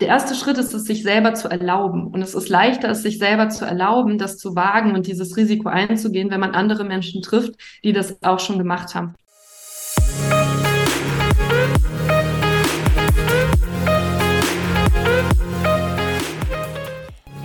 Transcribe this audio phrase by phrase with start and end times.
[0.00, 2.08] der erste Schritt ist es, sich selber zu erlauben.
[2.08, 5.68] Und es ist leichter, es sich selber zu erlauben, das zu wagen und dieses Risiko
[5.68, 9.14] einzugehen, wenn man andere Menschen trifft, die das auch schon gemacht haben.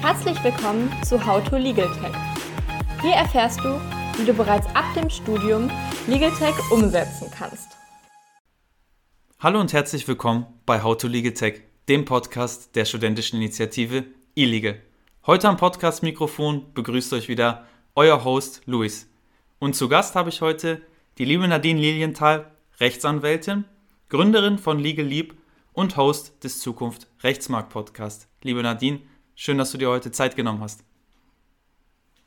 [0.01, 2.11] Herzlich willkommen zu How to Legal Tech.
[3.01, 3.79] Hier erfährst du,
[4.17, 5.71] wie du bereits ab dem Studium
[6.05, 7.77] Legal Tech umsetzen kannst.
[9.39, 14.05] Hallo und herzlich willkommen bei How to Legal Tech dem Podcast der studentischen Initiative
[14.35, 14.79] iLegal.
[15.25, 17.65] Heute am Podcast-Mikrofon begrüßt euch wieder
[17.95, 19.09] euer Host Luis.
[19.59, 20.81] Und zu Gast habe ich heute
[21.17, 23.65] die liebe Nadine Lilienthal, Rechtsanwältin,
[24.09, 25.35] Gründerin von Legal Lieb
[25.73, 28.27] und Host des Zukunft Rechtsmarkt Podcast.
[28.43, 28.99] Liebe Nadine,
[29.35, 30.83] schön, dass du dir heute Zeit genommen hast.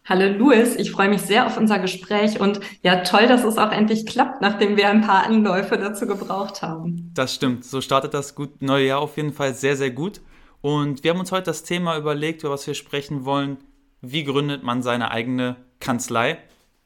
[0.07, 3.73] Hallo Luis, ich freue mich sehr auf unser Gespräch und ja, toll, dass es auch
[3.73, 7.11] endlich klappt, nachdem wir ein paar Anläufe dazu gebraucht haben.
[7.15, 10.21] Das stimmt, so startet das gut neue Jahr auf jeden Fall sehr, sehr gut.
[10.61, 13.57] Und wir haben uns heute das Thema überlegt, über was wir sprechen wollen.
[14.03, 16.37] Wie gründet man seine eigene Kanzlei?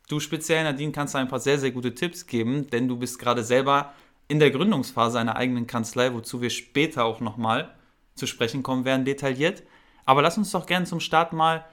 [0.09, 3.19] Du speziell, Nadine, kannst da ein paar sehr, sehr gute Tipps geben, denn du bist
[3.19, 3.95] gerade selber
[4.29, 7.75] in der Gründungsphase einer eigenen Kanzlei, wozu wir später auch nochmal
[8.15, 9.65] zu sprechen kommen werden, detailliert.
[10.05, 11.65] Aber lass uns doch gerne zum Start mal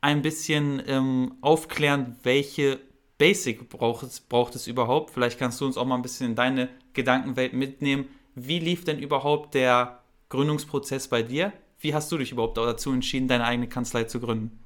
[0.00, 2.80] ein bisschen ähm, aufklären, welche
[3.18, 5.10] Basic braucht es, braucht es überhaupt.
[5.10, 8.06] Vielleicht kannst du uns auch mal ein bisschen in deine Gedankenwelt mitnehmen.
[8.34, 11.52] Wie lief denn überhaupt der Gründungsprozess bei dir?
[11.80, 14.58] Wie hast du dich überhaupt dazu entschieden, deine eigene Kanzlei zu gründen?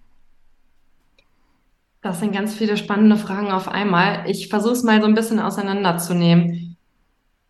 [2.03, 4.29] Das sind ganz viele spannende Fragen auf einmal.
[4.29, 6.77] Ich versuche es mal so ein bisschen auseinanderzunehmen.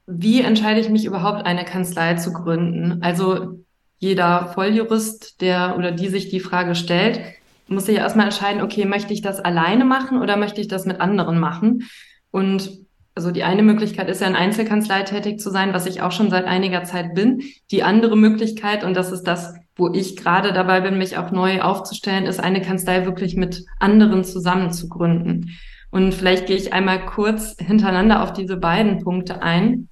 [0.06, 3.02] Wie entscheide ich mich überhaupt, eine Kanzlei zu gründen?
[3.02, 3.64] Also
[3.98, 7.20] jeder Volljurist, der oder die sich die Frage stellt,
[7.68, 11.00] muss ich erstmal entscheiden, okay, möchte ich das alleine machen oder möchte ich das mit
[11.00, 11.88] anderen machen?
[12.30, 12.70] Und
[13.14, 16.30] also die eine Möglichkeit ist ja in Einzelkanzlei tätig zu sein, was ich auch schon
[16.30, 17.42] seit einiger Zeit bin.
[17.70, 21.60] Die andere Möglichkeit, und das ist das, wo ich gerade dabei bin, mich auch neu
[21.60, 25.50] aufzustellen, ist eine Kanzlei wirklich mit anderen zusammen zu gründen.
[25.90, 29.89] Und vielleicht gehe ich einmal kurz hintereinander auf diese beiden Punkte ein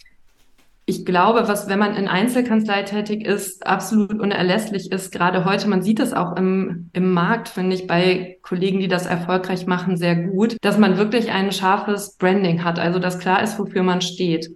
[0.91, 5.83] ich glaube, was, wenn man in Einzelkanzlei tätig ist, absolut unerlässlich ist, gerade heute, man
[5.83, 10.17] sieht es auch im, im Markt, finde ich, bei Kollegen, die das erfolgreich machen, sehr
[10.17, 14.51] gut, dass man wirklich ein scharfes Branding hat, also dass klar ist, wofür man steht.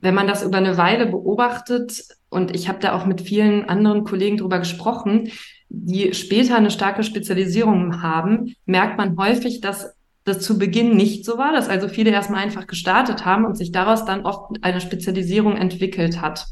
[0.00, 4.04] Wenn man das über eine Weile beobachtet, und ich habe da auch mit vielen anderen
[4.04, 5.30] Kollegen drüber gesprochen,
[5.68, 11.38] die später eine starke Spezialisierung haben, merkt man häufig, dass das zu Beginn nicht so
[11.38, 15.56] war, dass also viele erstmal einfach gestartet haben und sich daraus dann oft eine Spezialisierung
[15.56, 16.46] entwickelt hat.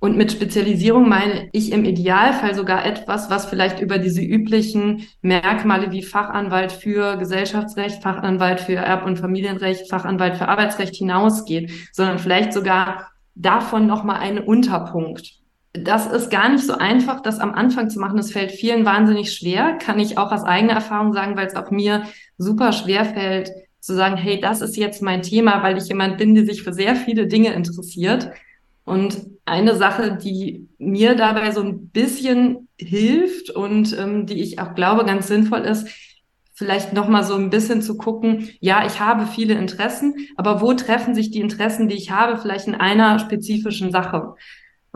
[0.00, 5.90] Und mit Spezialisierung meine ich im Idealfall sogar etwas, was vielleicht über diese üblichen Merkmale
[5.90, 12.52] wie Fachanwalt für Gesellschaftsrecht, Fachanwalt für Erb- und Familienrecht, Fachanwalt für Arbeitsrecht hinausgeht, sondern vielleicht
[12.52, 15.38] sogar davon nochmal einen Unterpunkt
[15.72, 18.16] das ist gar nicht so einfach, das am Anfang zu machen.
[18.16, 21.70] Das fällt vielen wahnsinnig schwer, kann ich auch aus eigener Erfahrung sagen, weil es auch
[21.70, 22.04] mir
[22.38, 26.34] super schwer fällt, zu sagen, hey, das ist jetzt mein Thema, weil ich jemand bin,
[26.34, 28.30] der sich für sehr viele Dinge interessiert.
[28.84, 34.74] Und eine Sache, die mir dabei so ein bisschen hilft und ähm, die ich auch
[34.74, 35.88] glaube ganz sinnvoll ist,
[36.54, 40.72] vielleicht noch mal so ein bisschen zu gucken, ja, ich habe viele Interessen, aber wo
[40.72, 44.34] treffen sich die Interessen, die ich habe, vielleicht in einer spezifischen Sache?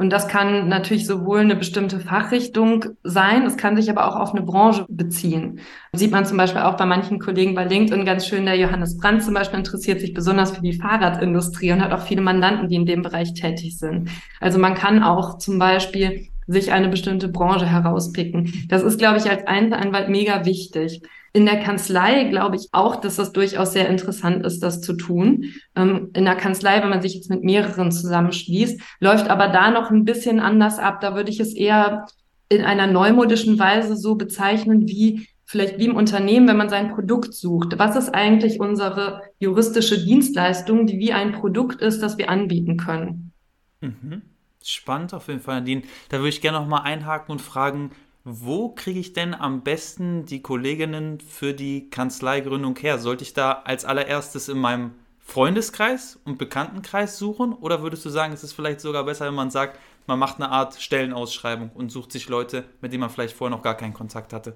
[0.02, 4.34] Und das kann natürlich sowohl eine bestimmte Fachrichtung sein, es kann sich aber auch auf
[4.34, 5.60] eine Branche beziehen.
[5.92, 8.44] Das sieht man zum Beispiel auch bei manchen Kollegen bei LinkedIn ganz schön.
[8.44, 12.20] Der Johannes Brandt zum Beispiel interessiert sich besonders für die Fahrradindustrie und hat auch viele
[12.20, 14.10] Mandanten, die in dem Bereich tätig sind.
[14.40, 18.66] Also man kann auch zum Beispiel sich eine bestimmte Branche herauspicken.
[18.68, 21.00] Das ist, glaube ich, als Einzelanwalt mega wichtig.
[21.34, 25.46] In der Kanzlei glaube ich auch, dass das durchaus sehr interessant ist, das zu tun.
[25.74, 29.90] Ähm, in der Kanzlei, wenn man sich jetzt mit mehreren zusammenschließt, läuft aber da noch
[29.90, 31.00] ein bisschen anders ab.
[31.00, 32.06] Da würde ich es eher
[32.50, 37.34] in einer neumodischen Weise so bezeichnen wie vielleicht wie im Unternehmen, wenn man sein Produkt
[37.34, 37.78] sucht.
[37.78, 43.32] Was ist eigentlich unsere juristische Dienstleistung, die wie ein Produkt ist, das wir anbieten können?
[43.80, 44.22] Mhm.
[44.64, 45.82] Spannend auf jeden Fall, Nadine.
[46.08, 47.90] Da würde ich gerne noch mal einhaken und fragen,
[48.24, 52.98] wo kriege ich denn am besten die Kolleginnen für die Kanzleigründung her?
[52.98, 57.52] Sollte ich da als allererstes in meinem Freundeskreis und Bekanntenkreis suchen?
[57.52, 60.50] Oder würdest du sagen, es ist vielleicht sogar besser, wenn man sagt, man macht eine
[60.50, 64.32] Art Stellenausschreibung und sucht sich Leute, mit denen man vielleicht vorher noch gar keinen Kontakt
[64.32, 64.54] hatte?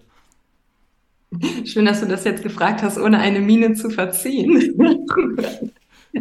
[1.65, 4.75] Schön, dass du das jetzt gefragt hast, ohne eine Miene zu verziehen.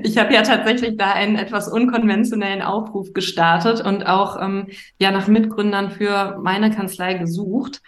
[0.03, 4.67] Ich habe ja tatsächlich da einen etwas unkonventionellen Aufruf gestartet und auch ähm,
[4.99, 7.81] ja nach Mitgründern für meine Kanzlei gesucht.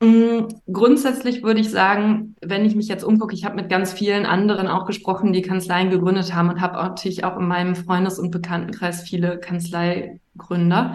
[0.00, 4.26] Mhm, grundsätzlich würde ich sagen, wenn ich mich jetzt umgucke, ich habe mit ganz vielen
[4.26, 8.30] anderen auch gesprochen, die Kanzleien gegründet haben und habe natürlich auch in meinem Freundes- und
[8.30, 10.92] Bekanntenkreis viele Kanzleigründer.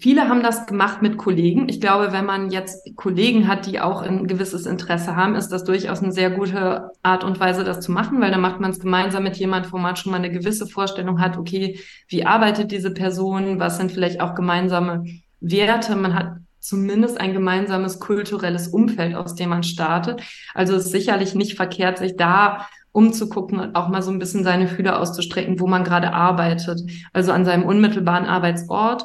[0.00, 1.68] Viele haben das gemacht mit Kollegen.
[1.68, 5.64] Ich glaube, wenn man jetzt Kollegen hat, die auch ein gewisses Interesse haben, ist das
[5.64, 8.80] durchaus eine sehr gute Art und Weise, das zu machen, weil dann macht man es
[8.80, 12.92] gemeinsam mit jemandem, wo man schon mal eine gewisse Vorstellung hat, okay, wie arbeitet diese
[12.92, 15.04] Person, was sind vielleicht auch gemeinsame
[15.40, 15.96] Werte.
[15.96, 20.22] Man hat zumindest ein gemeinsames kulturelles Umfeld, aus dem man startet.
[20.54, 24.44] Also es ist sicherlich nicht verkehrt, sich da umzugucken und auch mal so ein bisschen
[24.44, 26.80] seine Fühler auszustrecken, wo man gerade arbeitet.
[27.12, 29.04] Also an seinem unmittelbaren Arbeitsort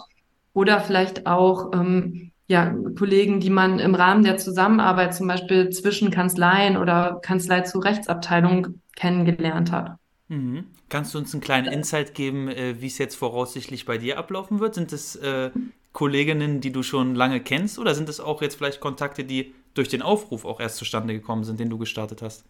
[0.53, 6.11] oder vielleicht auch ähm, ja, Kollegen, die man im Rahmen der Zusammenarbeit zum Beispiel zwischen
[6.11, 9.97] Kanzleien oder Kanzlei zu Rechtsabteilung kennengelernt hat.
[10.27, 10.65] Mhm.
[10.89, 14.59] Kannst du uns einen kleinen Insight geben, äh, wie es jetzt voraussichtlich bei dir ablaufen
[14.59, 14.75] wird?
[14.75, 15.51] Sind es äh,
[15.93, 19.89] Kolleginnen, die du schon lange kennst, oder sind es auch jetzt vielleicht Kontakte, die durch
[19.89, 22.45] den Aufruf auch erst zustande gekommen sind, den du gestartet hast?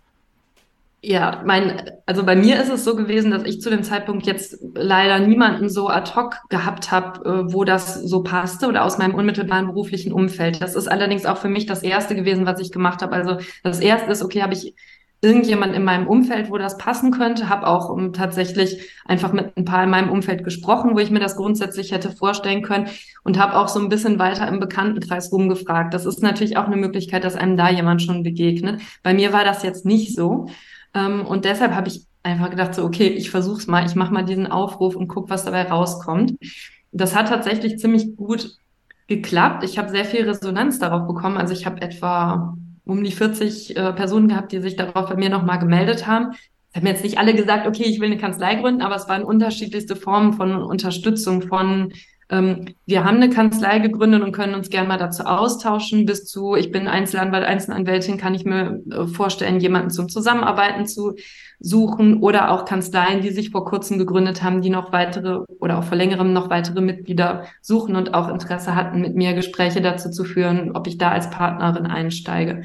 [1.05, 4.57] Ja, mein, also bei mir ist es so gewesen, dass ich zu dem Zeitpunkt jetzt
[4.73, 9.13] leider niemanden so ad hoc gehabt habe, äh, wo das so passte oder aus meinem
[9.13, 10.61] unmittelbaren beruflichen Umfeld.
[10.61, 13.11] Das ist allerdings auch für mich das erste gewesen, was ich gemacht habe.
[13.15, 14.75] Also das erste ist, okay, habe ich
[15.19, 19.57] irgendjemand in meinem Umfeld, wo das passen könnte, habe auch um, ähm, tatsächlich einfach mit
[19.57, 22.88] ein paar in meinem Umfeld gesprochen, wo ich mir das grundsätzlich hätte vorstellen können
[23.25, 25.94] und habe auch so ein bisschen weiter im Bekanntenkreis rumgefragt.
[25.94, 28.81] Das ist natürlich auch eine Möglichkeit, dass einem da jemand schon begegnet.
[29.01, 30.47] Bei mir war das jetzt nicht so.
[30.94, 34.24] Ähm, und deshalb habe ich einfach gedacht, so, okay, ich versuch's mal, ich mache mal
[34.24, 36.34] diesen Aufruf und guck, was dabei rauskommt.
[36.92, 38.57] Das hat tatsächlich ziemlich gut
[39.07, 39.63] geklappt.
[39.63, 41.38] Ich habe sehr viel Resonanz darauf bekommen.
[41.38, 42.56] Also ich habe etwa
[42.86, 46.34] um die 40 äh, Personen gehabt, die sich darauf bei mir nochmal gemeldet haben.
[46.72, 49.24] Es haben jetzt nicht alle gesagt, okay, ich will eine Kanzlei gründen, aber es waren
[49.24, 51.94] unterschiedlichste Formen von Unterstützung, von
[52.29, 56.71] wir haben eine Kanzlei gegründet und können uns gerne mal dazu austauschen, bis zu, ich
[56.71, 61.15] bin Einzelanwalt, Einzelanwältin, kann ich mir äh, vorstellen, jemanden zum Zusammenarbeiten zu
[61.59, 65.83] suchen oder auch Kanzleien, die sich vor kurzem gegründet haben, die noch weitere oder auch
[65.83, 70.23] vor längerem noch weitere Mitglieder suchen und auch Interesse hatten, mit mir Gespräche dazu zu
[70.23, 72.63] führen, ob ich da als Partnerin einsteige.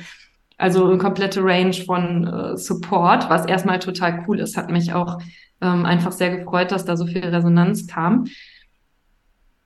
[0.56, 5.18] Also eine komplette Range von äh, Support, was erstmal total cool ist, hat mich auch
[5.60, 8.26] ähm, einfach sehr gefreut, dass da so viel Resonanz kam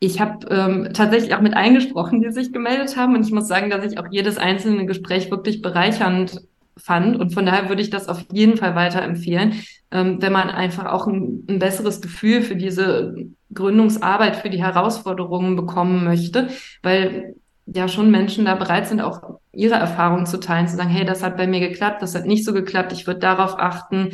[0.02, 3.14] ich habe ähm, tatsächlich auch mit eingesprochen, die sich gemeldet haben.
[3.14, 6.40] Und ich muss sagen, dass ich auch jedes einzelne Gespräch wirklich bereichernd
[6.76, 7.14] fand.
[7.14, 9.62] Und von daher würde ich das auf jeden Fall weiterempfehlen,
[9.92, 13.14] ähm, wenn man einfach auch ein, ein, besseres Gefühl für diese
[13.54, 16.48] Gründungsarbeit, für die Herausforderungen bekommen möchte,
[16.82, 21.04] weil ja schon Menschen da bereit sind, auch ihre Erfahrungen zu teilen, zu sagen, hey,
[21.04, 24.08] das hat bei mir geklappt, das hat nicht so geklappt, ich würde darauf achten.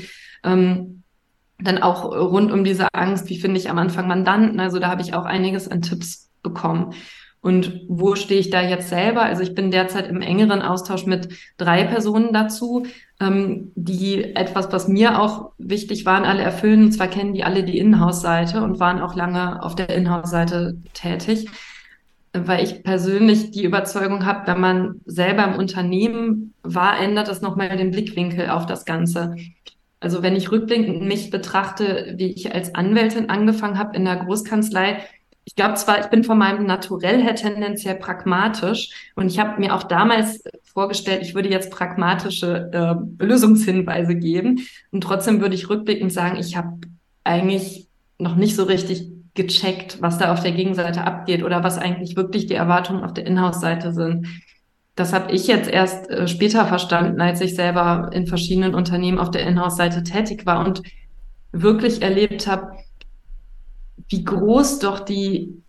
[0.44, 0.97] Ähm,
[1.58, 4.60] dann auch rund um diese Angst, wie finde ich am Anfang Mandanten.
[4.60, 6.94] Also da habe ich auch einiges an Tipps bekommen.
[7.40, 9.22] Und wo stehe ich da jetzt selber?
[9.22, 12.86] Also ich bin derzeit im engeren Austausch mit drei Personen dazu,
[13.20, 16.84] ähm, die etwas, was mir auch wichtig waren, alle erfüllen.
[16.84, 21.48] Und zwar kennen die alle die Inhouse-Seite und waren auch lange auf der Inhouse-Seite tätig.
[22.32, 27.76] Weil ich persönlich die Überzeugung habe, wenn man selber im Unternehmen war, ändert das nochmal
[27.76, 29.36] den Blickwinkel auf das Ganze.
[30.00, 35.02] Also wenn ich rückblickend mich betrachte, wie ich als Anwältin angefangen habe in der Großkanzlei,
[35.44, 39.74] ich glaube zwar, ich bin von meinem Naturell her tendenziell pragmatisch und ich habe mir
[39.74, 44.60] auch damals vorgestellt, ich würde jetzt pragmatische äh, Lösungshinweise geben
[44.90, 46.76] und trotzdem würde ich rückblickend sagen, ich habe
[47.24, 52.14] eigentlich noch nicht so richtig gecheckt, was da auf der Gegenseite abgeht oder was eigentlich
[52.14, 54.26] wirklich die Erwartungen auf der Inhouse-Seite sind.
[54.98, 59.30] Das habe ich jetzt erst äh, später verstanden, als ich selber in verschiedenen Unternehmen auf
[59.30, 60.82] der Inhouse-Seite tätig war und
[61.52, 62.72] wirklich erlebt habe,
[64.08, 65.62] wie groß doch die,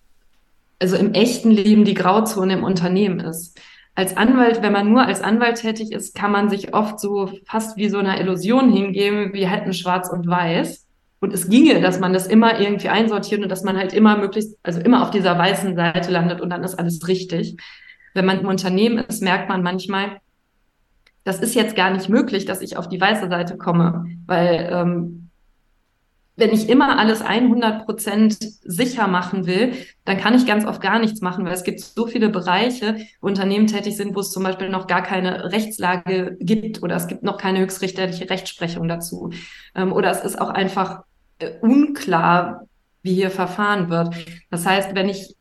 [0.79, 3.59] also im echten Leben die Grauzone im Unternehmen ist.
[3.93, 7.77] Als Anwalt, wenn man nur als Anwalt tätig ist, kann man sich oft so fast
[7.77, 10.87] wie so einer Illusion hingeben, wir hätten schwarz und weiß.
[11.19, 14.57] Und es ginge, dass man das immer irgendwie einsortiert und dass man halt immer möglichst,
[14.63, 17.57] also immer auf dieser weißen Seite landet und dann ist alles richtig
[18.19, 20.19] wenn man im Unternehmen ist, merkt man manchmal,
[21.23, 25.29] das ist jetzt gar nicht möglich, dass ich auf die weiße Seite komme, weil ähm,
[26.35, 29.71] wenn ich immer alles 100 Prozent sicher machen will,
[30.03, 33.27] dann kann ich ganz oft gar nichts machen, weil es gibt so viele Bereiche, wo
[33.27, 37.23] Unternehmen tätig sind, wo es zum Beispiel noch gar keine Rechtslage gibt oder es gibt
[37.23, 39.29] noch keine höchstrichterliche Rechtsprechung dazu.
[39.75, 41.03] Ähm, oder es ist auch einfach
[41.39, 42.65] äh, unklar,
[43.01, 44.13] wie hier verfahren wird.
[44.49, 45.37] Das heißt, wenn ich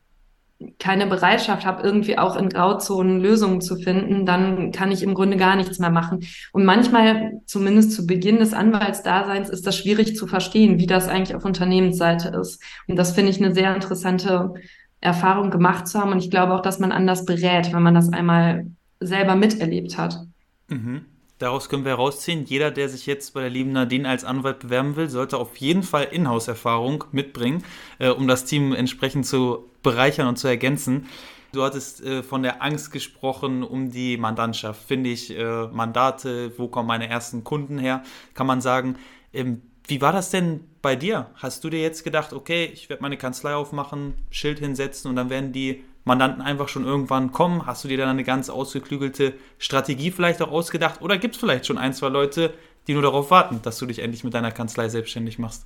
[0.77, 5.37] keine Bereitschaft habe, irgendwie auch in Grauzonen Lösungen zu finden, dann kann ich im Grunde
[5.37, 6.25] gar nichts mehr machen.
[6.51, 11.35] Und manchmal, zumindest zu Beginn des Anwaltsdaseins, ist das schwierig zu verstehen, wie das eigentlich
[11.35, 12.61] auf Unternehmensseite ist.
[12.87, 14.53] Und das finde ich eine sehr interessante
[14.99, 16.11] Erfahrung gemacht zu haben.
[16.11, 18.67] Und ich glaube auch, dass man anders berät, wenn man das einmal
[18.99, 20.25] selber miterlebt hat.
[20.67, 21.05] Mhm.
[21.37, 24.97] Daraus können wir herausziehen, jeder, der sich jetzt bei der lieben Nadine als Anwalt bewerben
[24.97, 27.63] will, sollte auf jeden Fall Inhouse-Erfahrung mitbringen,
[27.97, 31.07] äh, um das Team entsprechend zu bereichern und zu ergänzen.
[31.51, 34.81] Du hattest äh, von der Angst gesprochen um die Mandantschaft.
[34.87, 38.03] Finde ich äh, Mandate, wo kommen meine ersten Kunden her?
[38.35, 38.97] Kann man sagen,
[39.33, 41.31] ähm, wie war das denn bei dir?
[41.35, 45.31] Hast du dir jetzt gedacht, okay, ich werde meine Kanzlei aufmachen, Schild hinsetzen und dann
[45.31, 47.65] werden die Mandanten einfach schon irgendwann kommen?
[47.65, 51.01] Hast du dir dann eine ganz ausgeklügelte Strategie vielleicht auch ausgedacht?
[51.01, 52.53] Oder gibt es vielleicht schon ein, zwei Leute,
[52.85, 55.65] die nur darauf warten, dass du dich endlich mit deiner Kanzlei selbstständig machst?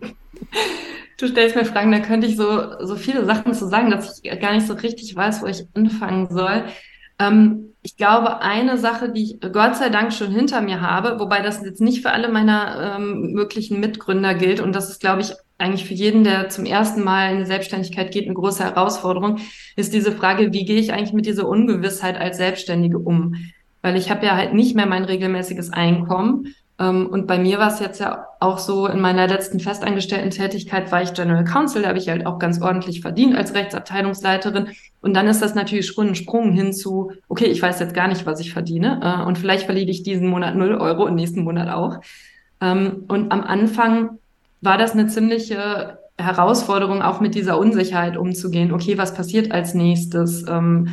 [1.18, 4.40] Du stellst mir Fragen, da könnte ich so, so viele Sachen zu sagen, dass ich
[4.40, 6.64] gar nicht so richtig weiß, wo ich anfangen soll.
[7.18, 11.40] Ähm, ich glaube, eine Sache, die ich Gott sei Dank schon hinter mir habe, wobei
[11.40, 15.32] das jetzt nicht für alle meiner ähm, möglichen Mitgründer gilt, und das ist, glaube ich,
[15.58, 19.38] eigentlich für jeden, der zum ersten Mal in eine Selbstständigkeit geht, eine große Herausforderung,
[19.74, 23.34] ist diese Frage, wie gehe ich eigentlich mit dieser Ungewissheit als Selbstständige um?
[23.82, 27.80] Weil ich habe ja halt nicht mehr mein regelmäßiges Einkommen und bei mir war es
[27.80, 31.98] jetzt ja auch so, in meiner letzten festangestellten Tätigkeit war ich General Counsel, da habe
[31.98, 34.68] ich halt auch ganz ordentlich verdient als Rechtsabteilungsleiterin.
[35.00, 38.06] Und dann ist das natürlich schon ein Sprung hin zu, okay, ich weiß jetzt gar
[38.06, 39.00] nicht, was ich verdiene.
[39.02, 42.00] Äh, und vielleicht verliere ich diesen Monat null Euro und nächsten Monat auch.
[42.60, 44.18] Ähm, und am Anfang
[44.60, 48.72] war das eine ziemliche Herausforderung, auch mit dieser Unsicherheit umzugehen.
[48.72, 50.46] Okay, was passiert als nächstes?
[50.48, 50.88] Ähm,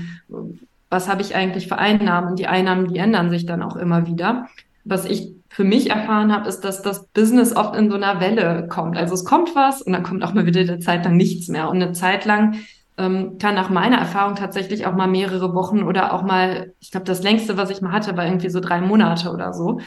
[0.89, 2.35] was habe ich eigentlich für Einnahmen?
[2.35, 4.47] Die Einnahmen, die ändern sich dann auch immer wieder.
[4.85, 8.67] Was ich für mich erfahren habe, ist, dass das Business oft in so einer Welle
[8.69, 8.97] kommt.
[8.97, 11.69] Also es kommt was und dann kommt auch mal wieder eine Zeit lang nichts mehr.
[11.69, 12.59] Und eine Zeit lang
[12.97, 17.05] ähm, kann nach meiner Erfahrung tatsächlich auch mal mehrere Wochen oder auch mal, ich glaube,
[17.05, 19.79] das längste, was ich mal hatte, war irgendwie so drei Monate oder so.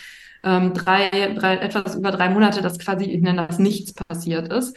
[0.45, 4.76] Ähm, drei, drei, etwas über drei Monate, dass quasi, ich nenne das, nichts passiert ist.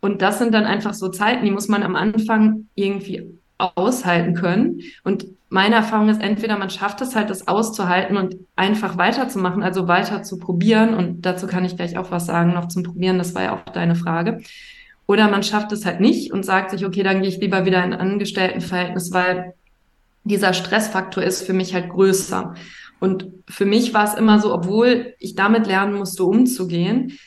[0.00, 4.80] Und das sind dann einfach so Zeiten, die muss man am Anfang irgendwie aushalten können.
[5.04, 9.86] Und meine Erfahrung ist, entweder man schafft es halt, das auszuhalten und einfach weiterzumachen, also
[9.86, 10.94] weiter zu probieren.
[10.94, 13.18] Und dazu kann ich gleich auch was sagen, noch zum Probieren.
[13.18, 14.40] Das war ja auch deine Frage.
[15.06, 17.84] Oder man schafft es halt nicht und sagt sich, okay, dann gehe ich lieber wieder
[17.84, 19.54] in ein Angestelltenverhältnis, weil
[20.24, 22.54] dieser Stressfaktor ist für mich halt größer.
[23.00, 27.18] Und für mich war es immer so, obwohl ich damit lernen musste, umzugehen,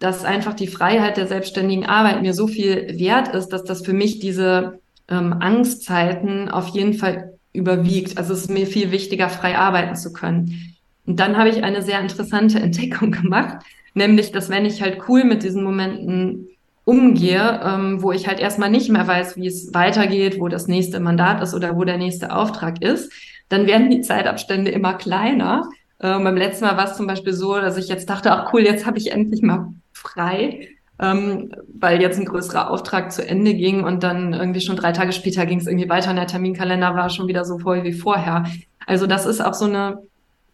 [0.00, 3.92] dass einfach die Freiheit der selbstständigen Arbeit mir so viel wert ist, dass das für
[3.92, 4.80] mich diese
[5.10, 8.16] ähm, Angstzeiten auf jeden Fall überwiegt.
[8.16, 10.76] Also es ist mir viel wichtiger, frei arbeiten zu können.
[11.06, 13.58] Und dann habe ich eine sehr interessante Entdeckung gemacht,
[13.94, 16.48] nämlich, dass wenn ich halt cool mit diesen Momenten
[16.84, 21.00] umgehe, ähm, wo ich halt erstmal nicht mehr weiß, wie es weitergeht, wo das nächste
[21.00, 23.12] Mandat ist oder wo der nächste Auftrag ist,
[23.48, 25.68] dann werden die Zeitabstände immer kleiner.
[26.00, 28.62] Ähm, beim letzten Mal war es zum Beispiel so, dass ich jetzt dachte, ach cool,
[28.62, 30.68] jetzt habe ich endlich mal frei
[31.00, 35.12] ähm, weil jetzt ein größerer Auftrag zu Ende ging und dann irgendwie schon drei Tage
[35.12, 38.44] später ging es irgendwie weiter und der Terminkalender war schon wieder so voll wie vorher.
[38.86, 40.02] Also das ist auch so eine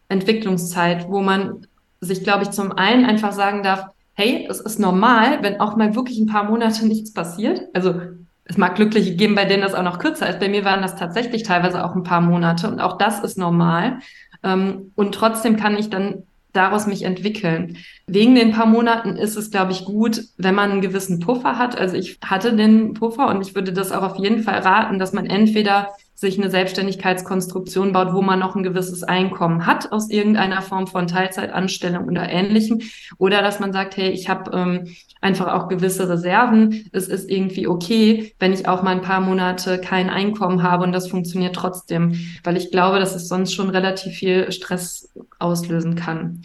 [0.08, 1.66] Entwicklungszeit, wo man
[2.00, 5.94] sich, glaube ich, zum einen einfach sagen darf, hey, es ist normal, wenn auch mal
[5.96, 7.62] wirklich ein paar Monate nichts passiert.
[7.74, 8.00] Also
[8.44, 10.38] es mag Glückliche geben, bei denen das auch noch kürzer ist.
[10.38, 13.98] Bei mir waren das tatsächlich teilweise auch ein paar Monate und auch das ist normal.
[14.44, 16.22] Ähm, und trotzdem kann ich dann
[16.56, 17.76] daraus mich entwickeln.
[18.06, 21.78] Wegen den paar Monaten ist es, glaube ich, gut, wenn man einen gewissen Puffer hat.
[21.78, 25.12] Also ich hatte den Puffer und ich würde das auch auf jeden Fall raten, dass
[25.12, 30.62] man entweder sich eine Selbstständigkeitskonstruktion baut, wo man noch ein gewisses Einkommen hat aus irgendeiner
[30.62, 32.80] Form von Teilzeitanstellung oder ähnlichem.
[33.18, 36.88] Oder dass man sagt, hey, ich habe ähm, einfach auch gewisse Reserven.
[36.92, 40.92] Es ist irgendwie okay, wenn ich auch mal ein paar Monate kein Einkommen habe und
[40.92, 46.44] das funktioniert trotzdem, weil ich glaube, dass es sonst schon relativ viel Stress auslösen kann.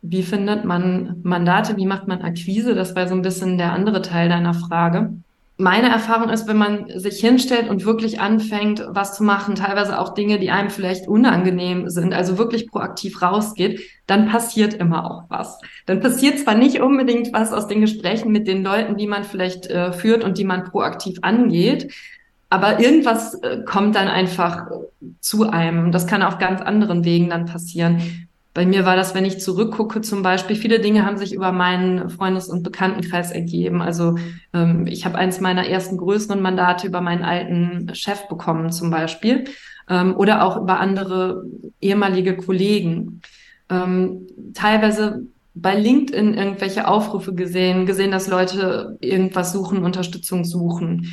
[0.00, 1.76] Wie findet man Mandate?
[1.76, 2.76] Wie macht man Akquise?
[2.76, 5.10] Das war so ein bisschen der andere Teil deiner Frage
[5.58, 10.12] meine Erfahrung ist, wenn man sich hinstellt und wirklich anfängt, was zu machen, teilweise auch
[10.12, 15.58] Dinge, die einem vielleicht unangenehm sind, also wirklich proaktiv rausgeht, dann passiert immer auch was.
[15.86, 19.66] Dann passiert zwar nicht unbedingt was aus den Gesprächen mit den Leuten, die man vielleicht
[19.66, 21.90] äh, führt und die man proaktiv angeht,
[22.50, 24.66] aber irgendwas äh, kommt dann einfach
[25.20, 25.90] zu einem.
[25.90, 28.25] Das kann auf ganz anderen Wegen dann passieren.
[28.56, 32.08] Bei mir war das, wenn ich zurückgucke, zum Beispiel, viele Dinge haben sich über meinen
[32.08, 33.82] Freundes- und Bekanntenkreis ergeben.
[33.82, 34.16] Also
[34.54, 39.44] ähm, ich habe eins meiner ersten größeren Mandate über meinen alten Chef bekommen, zum Beispiel,
[39.90, 41.44] ähm, oder auch über andere
[41.82, 43.20] ehemalige Kollegen.
[43.68, 51.12] Ähm, teilweise bei LinkedIn irgendwelche Aufrufe gesehen, gesehen, dass Leute irgendwas suchen, Unterstützung suchen.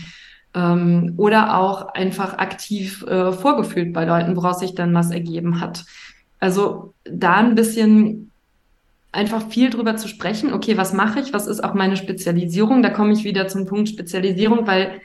[0.54, 5.84] Ähm, oder auch einfach aktiv äh, vorgefühlt bei Leuten, woraus sich dann was ergeben hat.
[6.44, 8.30] Also da ein bisschen
[9.14, 10.52] einfach viel drüber zu sprechen.
[10.52, 11.32] Okay, was mache ich?
[11.32, 12.84] Was ist auch meine Spezialisierung?
[12.84, 15.00] Da komme ich wieder zum Punkt Spezialisierung, weil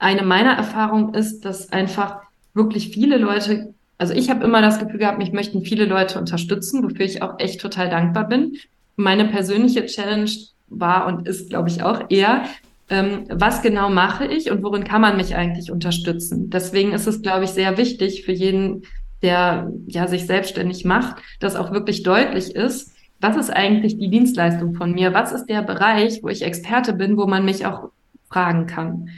[0.00, 2.22] eine meiner Erfahrungen ist, dass einfach
[2.52, 6.82] wirklich viele Leute, also ich habe immer das Gefühl gehabt, mich möchten viele Leute unterstützen,
[6.82, 8.56] wofür ich auch echt total dankbar bin.
[8.96, 10.32] Meine persönliche Challenge
[10.66, 12.46] war und ist, glaube ich, auch eher,
[12.90, 16.50] ähm, was genau mache ich und worin kann man mich eigentlich unterstützen.
[16.50, 18.82] Deswegen ist es, glaube ich, sehr wichtig für jeden,
[19.22, 24.74] der ja sich selbstständig macht, dass auch wirklich deutlich ist, was ist eigentlich die Dienstleistung
[24.74, 25.14] von mir?
[25.14, 27.90] Was ist der Bereich, wo ich Experte bin, wo man mich auch
[28.28, 29.10] fragen kann?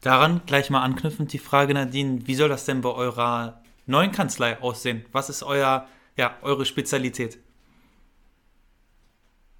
[0.00, 4.60] Daran gleich mal anknüpfend die Frage, Nadine, wie soll das denn bei eurer neuen Kanzlei
[4.60, 5.04] aussehen?
[5.12, 5.86] Was ist euer,
[6.16, 7.38] ja, eure Spezialität?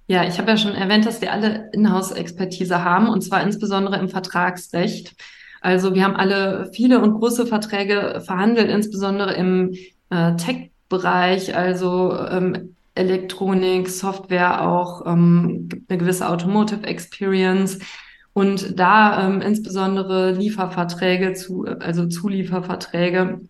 [0.07, 4.09] Ja, ich habe ja schon erwähnt, dass wir alle Inhouse-Expertise haben, und zwar insbesondere im
[4.09, 5.15] Vertragsrecht.
[5.61, 9.75] Also wir haben alle viele und große Verträge verhandelt, insbesondere im
[10.09, 17.79] äh, Tech-Bereich, also ähm, Elektronik, Software auch, ähm, eine gewisse Automotive Experience.
[18.33, 23.41] Und da ähm, insbesondere Lieferverträge, zu, also Zulieferverträge,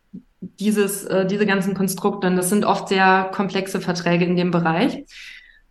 [0.41, 5.05] dieses, äh, diese ganzen Konstrukte, das sind oft sehr komplexe Verträge in dem Bereich.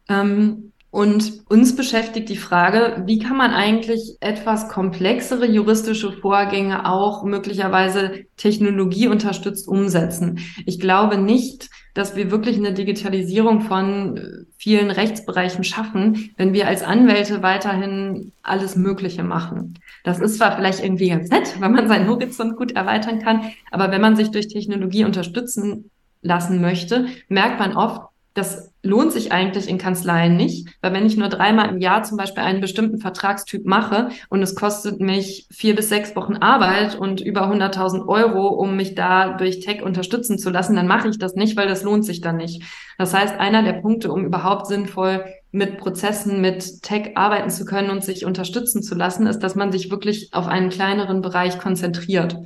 [0.09, 7.25] Ähm, und uns beschäftigt die Frage, wie kann man eigentlich etwas komplexere juristische Vorgänge auch
[7.25, 10.40] möglicherweise technologieunterstützt umsetzen.
[10.64, 16.83] Ich glaube nicht, dass wir wirklich eine Digitalisierung von vielen Rechtsbereichen schaffen, wenn wir als
[16.83, 19.75] Anwälte weiterhin alles Mögliche machen.
[20.04, 23.90] Das ist zwar vielleicht irgendwie ganz nett, wenn man seinen Horizont gut erweitern kann, aber
[23.90, 25.90] wenn man sich durch Technologie unterstützen
[26.23, 28.02] lassen möchte, merkt man oft,
[28.35, 32.16] das lohnt sich eigentlich in Kanzleien nicht, weil wenn ich nur dreimal im Jahr zum
[32.16, 37.20] Beispiel einen bestimmten Vertragstyp mache und es kostet mich vier bis sechs Wochen Arbeit und
[37.20, 41.35] über 100.000 Euro, um mich da durch Tech unterstützen zu lassen, dann mache ich das
[41.35, 42.62] nicht, weil das lohnt sich dann nicht.
[42.99, 47.90] Das heißt, einer der Punkte, um überhaupt sinnvoll mit Prozessen, mit Tech arbeiten zu können
[47.90, 52.37] und sich unterstützen zu lassen, ist, dass man sich wirklich auf einen kleineren Bereich konzentriert.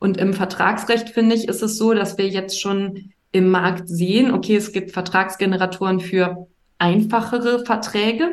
[0.00, 4.32] Und im Vertragsrecht, finde ich, ist es so, dass wir jetzt schon im Markt sehen,
[4.32, 8.30] okay, es gibt Vertragsgeneratoren für einfachere Verträge,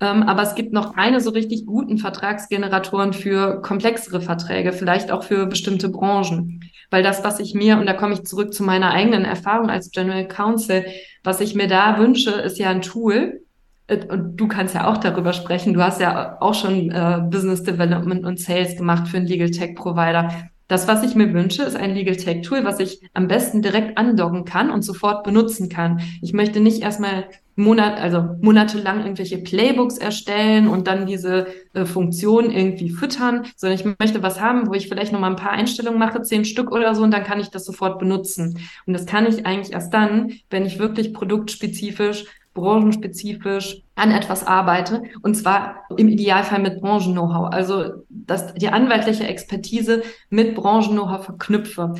[0.00, 5.24] ähm, aber es gibt noch keine so richtig guten Vertragsgeneratoren für komplexere Verträge, vielleicht auch
[5.24, 6.60] für bestimmte Branchen.
[6.90, 9.90] Weil das, was ich mir, und da komme ich zurück zu meiner eigenen Erfahrung als
[9.90, 10.86] General Counsel,
[11.24, 13.40] was ich mir da wünsche, ist ja ein Tool,
[13.88, 15.74] äh, und du kannst ja auch darüber sprechen.
[15.74, 19.74] Du hast ja auch schon äh, Business Development und Sales gemacht für einen Legal Tech
[19.74, 20.30] Provider.
[20.68, 23.96] Das, was ich mir wünsche, ist ein Legal Tech Tool, was ich am besten direkt
[23.96, 26.02] andocken kann und sofort benutzen kann.
[26.20, 27.24] Ich möchte nicht erstmal
[27.56, 33.96] Monat, also monatelang irgendwelche Playbooks erstellen und dann diese äh, Funktion irgendwie füttern, sondern ich
[33.98, 36.94] möchte was haben, wo ich vielleicht noch mal ein paar Einstellungen mache, zehn Stück oder
[36.94, 38.60] so, und dann kann ich das sofort benutzen.
[38.86, 45.02] Und das kann ich eigentlich erst dann, wenn ich wirklich produktspezifisch branchenspezifisch an etwas arbeite
[45.22, 51.94] und zwar im Idealfall mit Branchen-Know-how, also dass die anwaltliche Expertise mit Branchen-Know-how verknüpfe.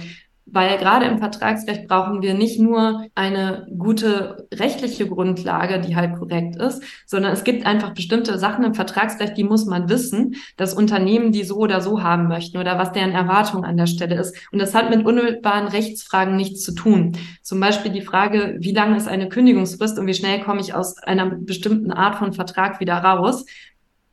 [0.51, 6.57] Weil gerade im Vertragsrecht brauchen wir nicht nur eine gute rechtliche Grundlage, die halt korrekt
[6.57, 11.33] ist, sondern es gibt einfach bestimmte Sachen im Vertragsrecht, die muss man wissen, dass Unternehmen
[11.33, 14.37] die so oder so haben möchten oder was deren Erwartung an der Stelle ist.
[14.51, 17.17] Und das hat mit unmittelbaren Rechtsfragen nichts zu tun.
[17.43, 20.97] Zum Beispiel die Frage, wie lange ist eine Kündigungsfrist und wie schnell komme ich aus
[20.99, 23.45] einer bestimmten Art von Vertrag wieder raus.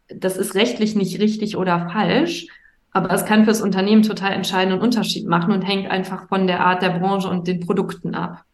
[0.07, 2.47] Das ist rechtlich nicht richtig oder falsch,
[2.95, 6.81] aber es kann fürs Unternehmen total entscheidenden Unterschied machen und hängt einfach von der Art
[6.81, 8.45] der Branche und den Produkten ab.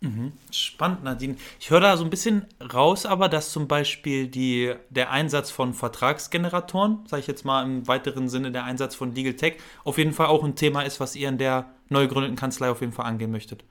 [0.00, 0.30] Mhm.
[0.52, 1.34] Spannend, Nadine.
[1.58, 5.74] Ich höre da so ein bisschen raus, aber dass zum Beispiel die, der Einsatz von
[5.74, 10.12] Vertragsgeneratoren, sage ich jetzt mal im weiteren Sinne der Einsatz von Legal Tech, auf jeden
[10.12, 13.06] Fall auch ein Thema ist, was ihr in der neu gegründeten Kanzlei auf jeden Fall
[13.06, 13.64] angehen möchtet.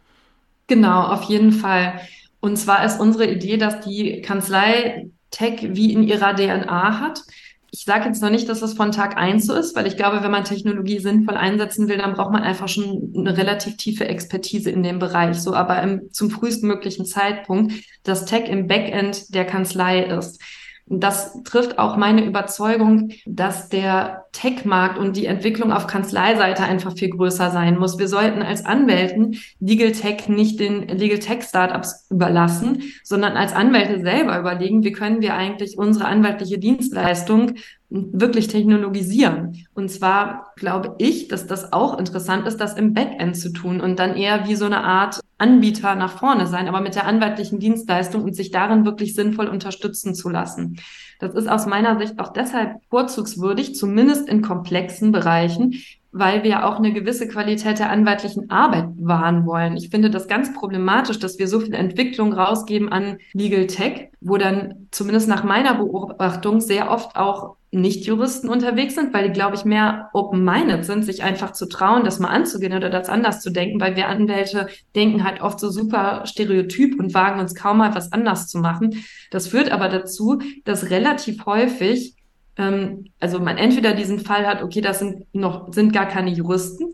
[0.68, 2.02] Genau, auf jeden Fall.
[2.42, 7.22] Und zwar ist unsere Idee, dass die Kanzlei Tech wie in ihrer DNA hat
[7.72, 10.24] ich sage jetzt noch nicht, dass das von Tag eins so ist, weil ich glaube,
[10.24, 14.72] wenn man Technologie sinnvoll einsetzen will, dann braucht man einfach schon eine relativ tiefe Expertise
[14.72, 15.42] in dem Bereich.
[15.42, 20.42] So, aber im, zum frühestmöglichen Zeitpunkt, dass Tech im Backend der Kanzlei ist.
[20.90, 27.10] Das trifft auch meine Überzeugung, dass der Tech-Markt und die Entwicklung auf Kanzleiseite einfach viel
[27.10, 28.00] größer sein muss.
[28.00, 34.00] Wir sollten als Anwälten Legal Tech nicht den Legal Tech Startups überlassen, sondern als Anwälte
[34.00, 37.56] selber überlegen, wie können wir eigentlich unsere anwaltliche Dienstleistung
[37.90, 39.66] wirklich technologisieren.
[39.74, 44.00] Und zwar glaube ich, dass das auch interessant ist, das im Backend zu tun und
[44.00, 48.24] dann eher wie so eine Art Anbieter nach vorne sein, aber mit der anwaltlichen Dienstleistung
[48.24, 50.80] und sich darin wirklich sinnvoll unterstützen zu lassen.
[51.20, 55.76] Das ist aus meiner Sicht auch deshalb vorzugswürdig, zumindest in komplexen Bereichen,
[56.18, 59.78] weil wir auch eine gewisse Qualität der anwaltlichen Arbeit wahren wollen.
[59.78, 64.38] Ich finde das ganz problematisch, dass wir so viel Entwicklung rausgeben an Legal Tech, wo
[64.38, 69.66] dann zumindest nach meiner Beobachtung sehr oft auch nicht-Juristen unterwegs sind, weil die, glaube ich,
[69.66, 73.80] mehr open-minded sind, sich einfach zu trauen, das mal anzugehen oder das anders zu denken,
[73.82, 78.14] weil wir Anwälte denken halt oft so super stereotyp und wagen uns kaum mal was
[78.14, 79.04] anders zu machen.
[79.32, 82.16] Das führt aber dazu, dass relativ häufig
[82.58, 86.94] Ähm, also man entweder diesen Fall hat, okay, das sind noch, sind gar keine Juristen,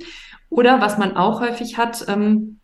[0.50, 2.60] oder was man auch häufig hat, ähm,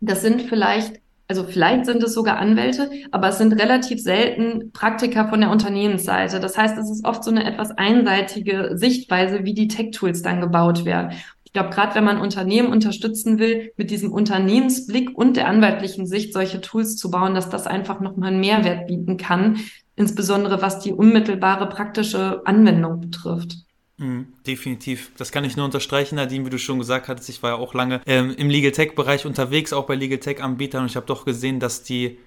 [0.00, 5.28] das sind vielleicht also vielleicht sind es sogar Anwälte, aber es sind relativ selten Praktiker
[5.28, 6.40] von der Unternehmensseite.
[6.40, 10.86] Das heißt, es ist oft so eine etwas einseitige Sichtweise, wie die Tech-Tools dann gebaut
[10.86, 11.12] werden.
[11.44, 16.32] Ich glaube, gerade wenn man Unternehmen unterstützen will, mit diesem Unternehmensblick und der anwaltlichen Sicht
[16.32, 19.58] solche Tools zu bauen, dass das einfach nochmal einen Mehrwert bieten kann,
[19.98, 23.56] insbesondere was die unmittelbare praktische Anwendung betrifft.
[23.98, 25.10] Mhm, definitiv.
[25.18, 27.28] Das kann ich nur unterstreichen, Nadine, wie du schon gesagt hattest.
[27.28, 30.90] Ich war ja auch lange ähm, im Legal Tech-Bereich unterwegs, auch bei Legal Tech-Anbietern und
[30.90, 32.18] ich habe doch gesehen, dass die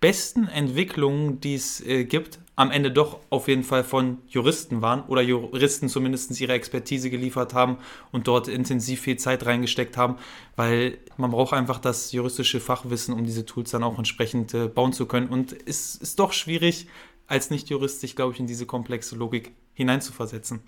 [0.00, 5.02] besten Entwicklungen, die es äh, gibt, am Ende doch auf jeden Fall von Juristen waren
[5.04, 7.78] oder Juristen zumindest ihre Expertise geliefert haben
[8.10, 10.16] und dort intensiv viel Zeit reingesteckt haben,
[10.54, 14.92] weil man braucht einfach das juristische Fachwissen, um diese Tools dann auch entsprechend äh, bauen
[14.92, 15.28] zu können.
[15.28, 16.86] Und es ist doch schwierig,
[17.26, 20.60] als Nicht-Jurist sich, glaube ich, in diese komplexe Logik hineinzuversetzen.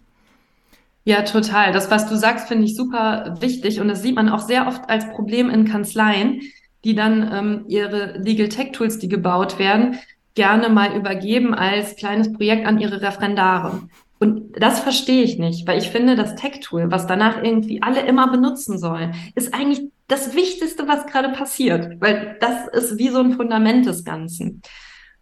[1.04, 1.72] Ja, total.
[1.72, 4.88] Das, was du sagst, finde ich super wichtig und das sieht man auch sehr oft
[4.88, 6.40] als Problem in Kanzleien,
[6.82, 9.98] die dann ähm, ihre Legal Tech Tools, die gebaut werden,
[10.34, 13.82] gerne mal übergeben als kleines Projekt an ihre Referendare.
[14.18, 18.30] Und das verstehe ich nicht, weil ich finde, das Tech-Tool, was danach irgendwie alle immer
[18.30, 23.32] benutzen sollen, ist eigentlich das Wichtigste, was gerade passiert, weil das ist wie so ein
[23.32, 24.62] Fundament des Ganzen.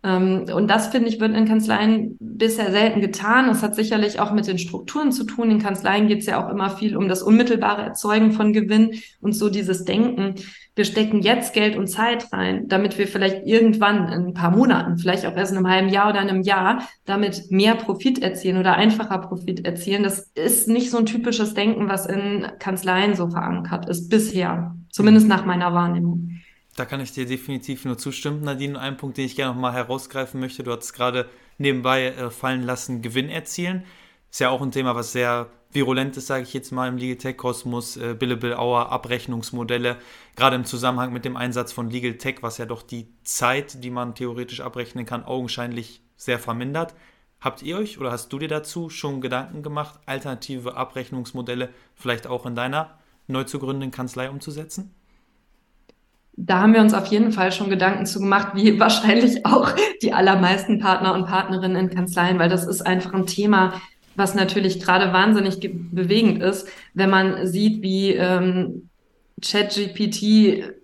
[0.04, 3.46] Ähm, und das, finde ich, wird in Kanzleien bisher selten getan.
[3.46, 5.50] Das hat sicherlich auch mit den Strukturen zu tun.
[5.50, 9.32] In Kanzleien geht es ja auch immer viel um das unmittelbare Erzeugen von Gewinn und
[9.32, 10.34] so dieses Denken.
[10.74, 14.96] Wir stecken jetzt Geld und Zeit rein, damit wir vielleicht irgendwann in ein paar Monaten,
[14.96, 18.56] vielleicht auch erst in einem halben Jahr oder in einem Jahr, damit mehr Profit erzielen
[18.56, 20.02] oder einfacher Profit erzielen.
[20.02, 25.28] Das ist nicht so ein typisches Denken, was in Kanzleien so verankert ist bisher, zumindest
[25.28, 26.31] nach meiner Wahrnehmung.
[26.74, 28.78] Da kann ich dir definitiv nur zustimmen, Nadine.
[28.78, 33.02] Ein Punkt, den ich gerne nochmal herausgreifen möchte, du hast gerade nebenbei äh, fallen lassen,
[33.02, 33.84] Gewinn erzielen.
[34.30, 37.16] Ist ja auch ein Thema, was sehr virulent ist, sage ich jetzt mal, im Legal
[37.16, 39.98] Tech Kosmos, äh, Billable Hour, Abrechnungsmodelle,
[40.36, 43.90] gerade im Zusammenhang mit dem Einsatz von Legal Tech, was ja doch die Zeit, die
[43.90, 46.94] man theoretisch abrechnen kann, augenscheinlich sehr vermindert.
[47.40, 52.46] Habt ihr euch oder hast du dir dazu schon Gedanken gemacht, alternative Abrechnungsmodelle vielleicht auch
[52.46, 54.94] in deiner neu zu gründenden Kanzlei umzusetzen?
[56.44, 60.12] Da haben wir uns auf jeden Fall schon Gedanken zu gemacht, wie wahrscheinlich auch die
[60.12, 63.80] allermeisten Partner und Partnerinnen in Kanzleien, weil das ist einfach ein Thema,
[64.16, 68.88] was natürlich gerade wahnsinnig bewegend ist, wenn man sieht, wie ähm,
[69.40, 70.74] ChatGPT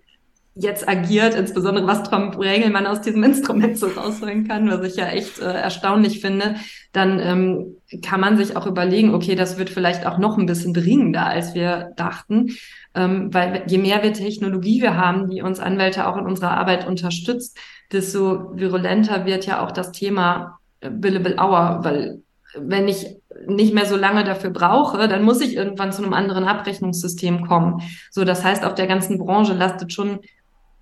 [0.61, 5.07] jetzt agiert, insbesondere was Tom Regelmann aus diesem Instrument so rausholen kann, was ich ja
[5.07, 6.55] echt äh, erstaunlich finde,
[6.91, 10.73] dann ähm, kann man sich auch überlegen, okay, das wird vielleicht auch noch ein bisschen
[10.73, 12.49] dringender, als wir dachten,
[12.93, 16.87] ähm, weil je mehr wir Technologie wir haben, die uns Anwälte auch in unserer Arbeit
[16.87, 17.57] unterstützt,
[17.91, 22.21] desto virulenter wird ja auch das Thema äh, Billable Hour, weil
[22.55, 23.05] wenn ich
[23.47, 27.81] nicht mehr so lange dafür brauche, dann muss ich irgendwann zu einem anderen Abrechnungssystem kommen.
[28.11, 30.19] So, das heißt, auf der ganzen Branche lastet schon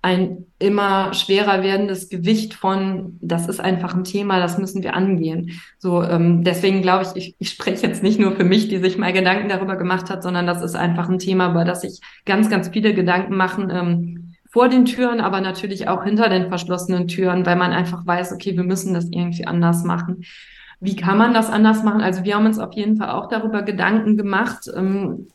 [0.00, 5.60] ein immer schwerer werdendes Gewicht von, das ist einfach ein Thema, das müssen wir angehen.
[5.78, 8.96] So, ähm, deswegen glaube ich, ich, ich spreche jetzt nicht nur für mich, die sich
[8.96, 12.48] mal Gedanken darüber gemacht hat, sondern das ist einfach ein Thema, über das sich ganz,
[12.48, 17.44] ganz viele Gedanken machen, ähm, vor den Türen, aber natürlich auch hinter den verschlossenen Türen,
[17.44, 20.24] weil man einfach weiß, okay, wir müssen das irgendwie anders machen.
[20.80, 22.00] Wie kann man das anders machen?
[22.00, 24.70] Also wir haben uns auf jeden Fall auch darüber Gedanken gemacht.
[24.74, 25.26] Ähm,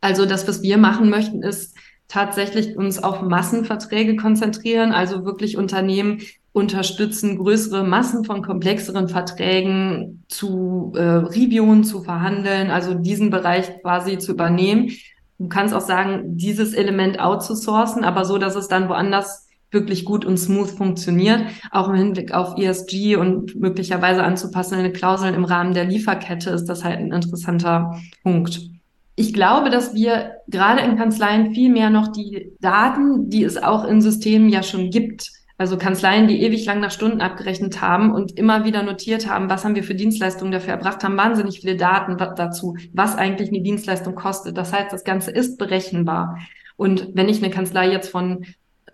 [0.00, 1.74] also das, was wir machen möchten, ist,
[2.08, 6.20] tatsächlich uns auf Massenverträge konzentrieren, also wirklich Unternehmen
[6.52, 14.18] unterstützen, größere Massen von komplexeren Verträgen zu äh, reviewen, zu verhandeln, also diesen Bereich quasi
[14.18, 14.92] zu übernehmen.
[15.38, 20.24] Du kannst auch sagen, dieses Element outzusourcen, aber so, dass es dann woanders wirklich gut
[20.24, 25.84] und smooth funktioniert, auch im Hinblick auf ESG und möglicherweise anzupassende Klauseln im Rahmen der
[25.84, 28.70] Lieferkette ist das halt ein interessanter Punkt
[29.16, 33.84] ich glaube, dass wir gerade in Kanzleien viel mehr noch die Daten, die es auch
[33.84, 38.36] in Systemen ja schon gibt, also Kanzleien, die ewig lang nach Stunden abgerechnet haben und
[38.36, 42.16] immer wieder notiert haben, was haben wir für Dienstleistungen dafür erbracht, haben wahnsinnig viele Daten
[42.16, 44.58] dazu, was eigentlich eine Dienstleistung kostet.
[44.58, 46.38] Das heißt, das Ganze ist berechenbar.
[46.76, 48.44] Und wenn ich eine Kanzlei jetzt von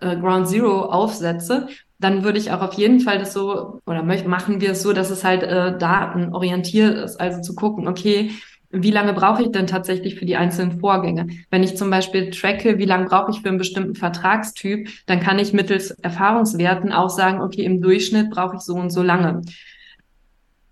[0.01, 4.61] äh, Ground Zero aufsetze, dann würde ich auch auf jeden Fall das so, oder machen
[4.61, 7.19] wir es so, dass es halt äh, datenorientiert ist.
[7.19, 8.31] Also zu gucken, okay,
[8.71, 11.27] wie lange brauche ich denn tatsächlich für die einzelnen Vorgänge?
[11.49, 15.39] Wenn ich zum Beispiel tracke, wie lange brauche ich für einen bestimmten Vertragstyp, dann kann
[15.39, 19.41] ich mittels Erfahrungswerten auch sagen, okay, im Durchschnitt brauche ich so und so lange.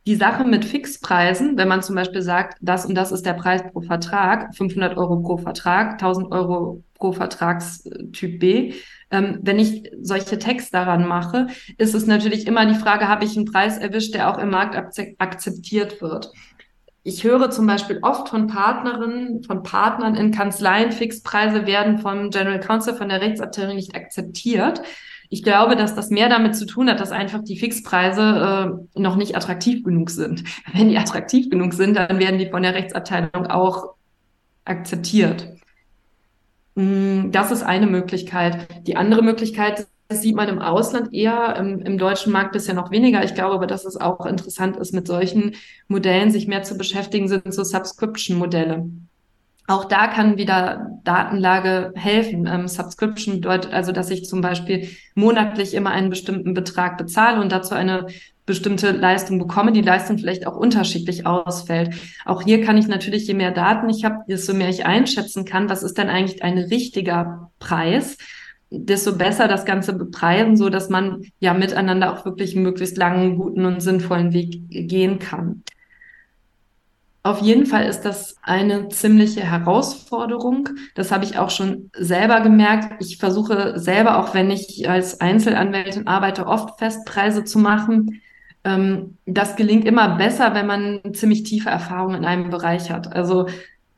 [0.08, 3.62] Die Sache mit Fixpreisen, wenn man zum Beispiel sagt, das und das ist der Preis
[3.72, 8.74] pro Vertrag, 500 Euro pro Vertrag, 1000 Euro pro Vertragstyp B,
[9.12, 13.36] ähm, wenn ich solche Texte daran mache, ist es natürlich immer die Frage, habe ich
[13.36, 16.32] einen Preis erwischt, der auch im Markt akzeptiert wird.
[17.04, 22.60] Ich höre zum Beispiel oft von Partnerinnen, von Partnern in Kanzleien, Fixpreise werden vom General
[22.60, 24.82] Counsel, von der Rechtsabteilung nicht akzeptiert.
[25.30, 29.16] Ich glaube, dass das mehr damit zu tun hat, dass einfach die Fixpreise äh, noch
[29.16, 30.44] nicht attraktiv genug sind.
[30.74, 33.94] Wenn die attraktiv genug sind, dann werden die von der Rechtsabteilung auch
[34.66, 35.48] akzeptiert.
[36.76, 38.68] Mm, das ist eine Möglichkeit.
[38.88, 43.24] Die andere Möglichkeit sieht man im Ausland eher, im, im, deutschen Markt bisher noch weniger.
[43.24, 45.56] Ich glaube aber, dass es auch interessant ist, mit solchen
[45.88, 48.90] Modellen sich mehr zu beschäftigen, sind so Subscription-Modelle.
[49.68, 52.48] Auch da kann wieder Datenlage helfen.
[52.48, 57.52] Ähm, Subscription bedeutet also, dass ich zum Beispiel monatlich immer einen bestimmten Betrag bezahle und
[57.52, 58.08] dazu eine
[58.48, 61.94] bestimmte Leistung bekomme, die Leistung vielleicht auch unterschiedlich ausfällt.
[62.26, 65.70] Auch hier kann ich natürlich, je mehr Daten ich habe, desto mehr ich einschätzen kann,
[65.70, 68.18] was ist denn eigentlich ein richtiger Preis,
[68.72, 73.38] desto besser das Ganze bepreisen, so dass man ja miteinander auch wirklich einen möglichst langen,
[73.38, 75.64] guten und sinnvollen Weg gehen kann.
[77.22, 80.70] Auf jeden Fall ist das eine ziemliche Herausforderung.
[80.96, 83.04] Das habe ich auch schon selber gemerkt.
[83.04, 88.22] Ich versuche selber, auch wenn ich als Einzelanwältin arbeite, oft Festpreise zu machen.
[88.64, 93.12] Ähm, das gelingt immer besser, wenn man ziemlich tiefe Erfahrung in einem Bereich hat.
[93.12, 93.48] Also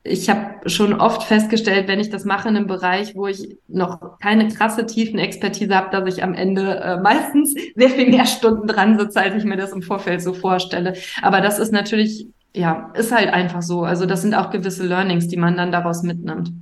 [0.04, 4.18] ich habe schon oft festgestellt, wenn ich das mache in einem Bereich, wo ich noch
[4.18, 8.66] keine krasse tiefen Expertise habe, dass ich am Ende äh, meistens sehr viel mehr Stunden
[8.66, 10.94] dran sitze, als ich mir das im Vorfeld so vorstelle.
[11.22, 13.84] Aber das ist natürlich ja, ist halt einfach so.
[13.84, 16.52] Also das sind auch gewisse Learnings, die man dann daraus mitnimmt.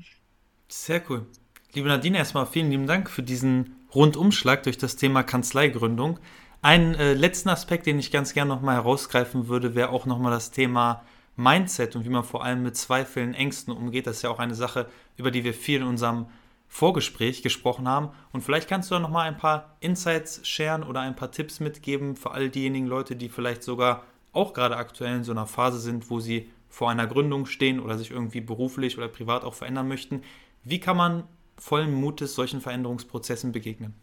[0.68, 1.26] Sehr cool.
[1.72, 6.18] Liebe Nadine, erstmal vielen lieben Dank für diesen Rundumschlag durch das Thema Kanzleigründung.
[6.62, 10.50] Einen äh, letzten Aspekt, den ich ganz gerne nochmal herausgreifen würde, wäre auch nochmal das
[10.50, 11.03] Thema
[11.40, 14.07] Mindset und wie man vor allem mit Zweifeln, Ängsten umgeht.
[14.07, 16.26] Das ist ja auch eine Sache, über die wir viel in unserem
[16.68, 18.11] Vorgespräch gesprochen haben.
[18.33, 22.14] Und vielleicht kannst du da nochmal ein paar Insights sharen oder ein paar Tipps mitgeben
[22.14, 26.11] für all diejenigen Leute, die vielleicht sogar auch gerade aktuell in so einer Phase sind,
[26.11, 30.22] wo sie vor einer Gründung stehen oder sich irgendwie beruflich oder privat auch verändern möchten.
[30.62, 31.24] Wie kann man
[31.57, 33.94] vollen Mutes solchen Veränderungsprozessen begegnen?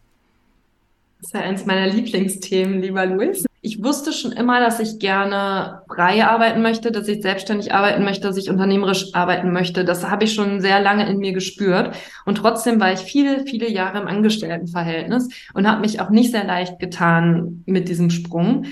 [1.19, 3.46] Das ist ja eins meiner Lieblingsthemen, lieber Luis.
[3.61, 8.27] Ich wusste schon immer, dass ich gerne frei arbeiten möchte, dass ich selbstständig arbeiten möchte,
[8.27, 9.83] dass ich unternehmerisch arbeiten möchte.
[9.83, 11.95] Das habe ich schon sehr lange in mir gespürt.
[12.25, 16.45] Und trotzdem war ich viele, viele Jahre im Angestelltenverhältnis und habe mich auch nicht sehr
[16.45, 18.65] leicht getan mit diesem Sprung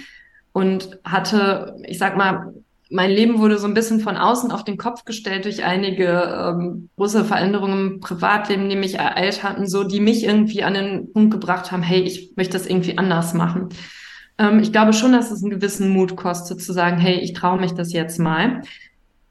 [0.54, 2.54] und hatte, ich sag mal,
[2.91, 6.89] mein Leben wurde so ein bisschen von außen auf den Kopf gestellt durch einige ähm,
[6.95, 11.32] große Veränderungen im Privatleben, die mich ereilt hatten, so die mich irgendwie an den Punkt
[11.32, 13.69] gebracht haben, hey, ich möchte das irgendwie anders machen.
[14.38, 17.60] Ähm, ich glaube schon, dass es einen gewissen Mut kostet, zu sagen, hey, ich traue
[17.60, 18.62] mich das jetzt mal.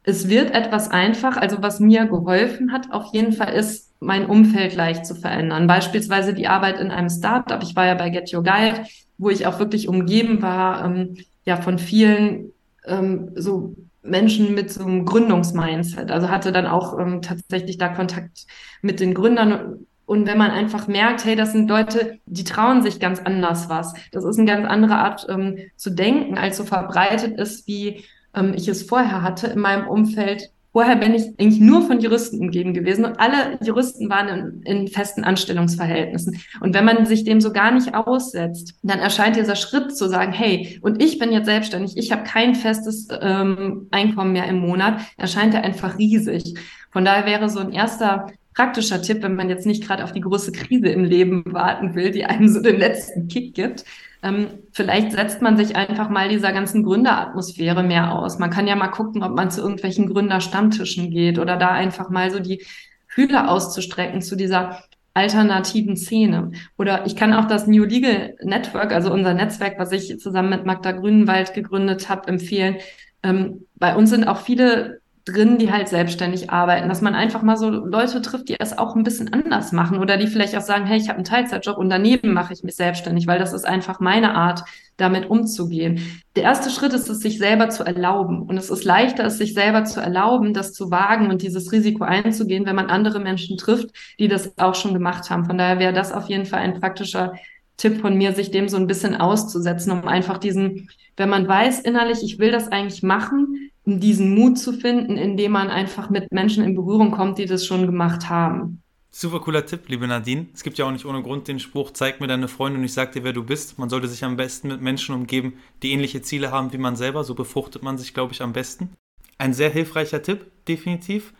[0.02, 4.74] Es wird etwas einfach, also was mir geholfen hat, auf jeden Fall ist, mein Umfeld
[4.74, 5.66] leicht zu verändern.
[5.66, 7.62] Beispielsweise die Arbeit in einem Startup.
[7.62, 8.84] Ich war ja bei Get Your Guide
[9.18, 12.52] wo ich auch wirklich umgeben war, ähm, ja, von vielen
[12.84, 16.10] ähm, so Menschen mit so einem Gründungsmindset.
[16.10, 18.46] Also hatte dann auch ähm, tatsächlich da Kontakt
[18.82, 19.86] mit den Gründern.
[20.06, 23.94] Und wenn man einfach merkt, hey, das sind Leute, die trauen sich ganz anders was.
[24.12, 28.52] Das ist eine ganz andere Art ähm, zu denken, als so verbreitet ist, wie ähm,
[28.54, 32.74] ich es vorher hatte in meinem Umfeld, Vorher bin ich eigentlich nur von Juristen umgeben
[32.74, 36.40] gewesen und alle Juristen waren in, in, festen Anstellungsverhältnissen.
[36.60, 40.32] Und wenn man sich dem so gar nicht aussetzt, dann erscheint dieser Schritt zu sagen,
[40.32, 44.98] hey, und ich bin jetzt selbstständig, ich habe kein festes ähm, Einkommen mehr im Monat,
[45.16, 46.58] erscheint er einfach riesig.
[46.90, 50.20] Von daher wäre so ein erster praktischer Tipp, wenn man jetzt nicht gerade auf die
[50.20, 53.84] große Krise im Leben warten will, die einem so den letzten Kick gibt,
[54.22, 58.38] ähm, vielleicht setzt man sich einfach mal dieser ganzen Gründeratmosphäre mehr aus.
[58.38, 62.30] Man kann ja mal gucken, ob man zu irgendwelchen Gründerstammtischen geht oder da einfach mal
[62.30, 62.64] so die
[63.06, 64.80] Fühler auszustrecken zu dieser
[65.12, 66.52] alternativen Szene.
[66.78, 70.64] Oder ich kann auch das New Legal Network, also unser Netzwerk, was ich zusammen mit
[70.64, 72.76] Magda Grünenwald gegründet habe, empfehlen.
[73.22, 77.56] Ähm, bei uns sind auch viele drin, die halt selbstständig arbeiten, dass man einfach mal
[77.56, 80.84] so Leute trifft, die es auch ein bisschen anders machen oder die vielleicht auch sagen,
[80.84, 84.00] hey, ich habe einen Teilzeitjob und daneben mache ich mich selbstständig, weil das ist einfach
[84.00, 84.64] meine Art,
[84.96, 86.00] damit umzugehen.
[86.36, 88.42] Der erste Schritt ist es, sich selber zu erlauben.
[88.42, 92.04] Und es ist leichter, es sich selber zu erlauben, das zu wagen und dieses Risiko
[92.04, 95.46] einzugehen, wenn man andere Menschen trifft, die das auch schon gemacht haben.
[95.46, 97.32] Von daher wäre das auf jeden Fall ein praktischer
[97.76, 101.80] Tipp von mir, sich dem so ein bisschen auszusetzen, um einfach diesen, wenn man weiß
[101.80, 106.64] innerlich, ich will das eigentlich machen, diesen Mut zu finden, indem man einfach mit Menschen
[106.64, 108.80] in Berührung kommt, die das schon gemacht haben.
[109.10, 110.46] Super cooler Tipp, liebe Nadine.
[110.54, 112.94] Es gibt ja auch nicht ohne Grund den Spruch, zeig mir deine Freunde und ich
[112.94, 113.78] sag dir, wer du bist.
[113.78, 117.22] Man sollte sich am besten mit Menschen umgeben, die ähnliche Ziele haben wie man selber.
[117.22, 118.90] So befruchtet man sich, glaube ich, am besten.
[119.38, 121.32] Ein sehr hilfreicher Tipp, definitiv.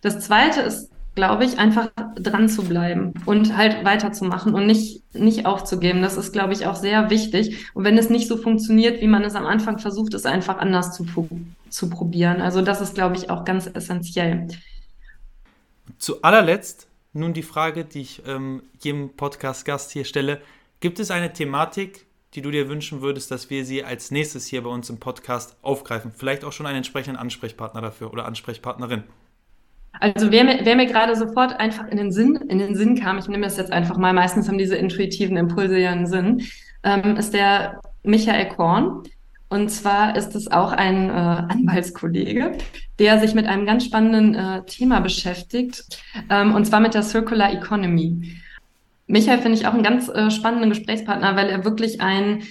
[0.00, 5.44] Das zweite ist, glaube ich, einfach dran zu bleiben und halt weiterzumachen und nicht, nicht
[5.44, 6.02] aufzugeben.
[6.02, 7.66] Das ist, glaube ich, auch sehr wichtig.
[7.74, 10.96] Und wenn es nicht so funktioniert, wie man es am Anfang versucht, es einfach anders
[10.96, 11.06] zu,
[11.68, 12.40] zu probieren.
[12.40, 14.48] Also das ist, glaube ich, auch ganz essentiell.
[15.98, 20.40] Zu allerletzt nun die Frage, die ich ähm, jedem Podcast-Gast hier stelle.
[20.78, 24.62] Gibt es eine Thematik, die du dir wünschen würdest, dass wir sie als nächstes hier
[24.62, 26.12] bei uns im Podcast aufgreifen?
[26.16, 29.02] Vielleicht auch schon einen entsprechenden Ansprechpartner dafür oder Ansprechpartnerin.
[29.92, 33.18] Also wer mir, wer mir gerade sofort einfach in den Sinn, in den Sinn kam,
[33.18, 36.42] ich nehme das jetzt einfach mal, meistens haben diese intuitiven Impulse ja einen Sinn,
[36.84, 39.02] ähm, ist der Michael Korn.
[39.48, 42.52] Und zwar ist es auch ein äh, Anwaltskollege,
[43.00, 45.98] der sich mit einem ganz spannenden äh, Thema beschäftigt,
[46.30, 48.36] ähm, und zwar mit der Circular Economy.
[49.08, 52.44] Michael finde ich auch einen ganz äh, spannenden Gesprächspartner, weil er wirklich ein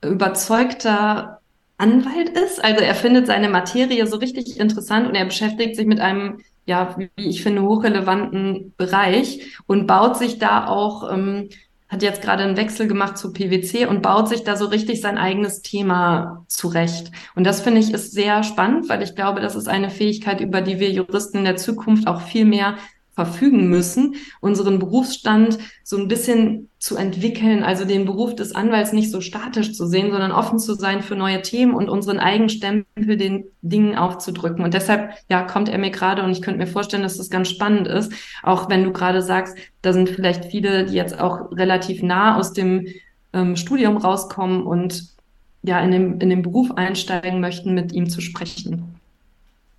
[0.00, 1.40] überzeugter
[1.76, 2.62] Anwalt ist.
[2.64, 6.96] Also er findet seine Materie so richtig interessant und er beschäftigt sich mit einem, ja,
[6.98, 11.48] wie ich finde, hochrelevanten Bereich und baut sich da auch ähm,
[11.94, 15.16] hat jetzt gerade einen Wechsel gemacht zu PwC und baut sich da so richtig sein
[15.16, 17.12] eigenes Thema zurecht.
[17.36, 20.60] Und das finde ich ist sehr spannend, weil ich glaube, das ist eine Fähigkeit, über
[20.60, 22.76] die wir Juristen in der Zukunft auch viel mehr
[23.14, 29.10] verfügen müssen, unseren Berufsstand so ein bisschen zu entwickeln, also den Beruf des Anwalts nicht
[29.10, 33.16] so statisch zu sehen, sondern offen zu sein für neue Themen und unseren eigenen Stempel
[33.16, 34.64] den Dingen aufzudrücken.
[34.64, 37.48] Und deshalb, ja, kommt er mir gerade und ich könnte mir vorstellen, dass das ganz
[37.48, 42.02] spannend ist, auch wenn du gerade sagst, da sind vielleicht viele, die jetzt auch relativ
[42.02, 42.86] nah aus dem
[43.32, 45.14] ähm, Studium rauskommen und
[45.62, 48.96] ja, in den, in den Beruf einsteigen möchten, mit ihm zu sprechen.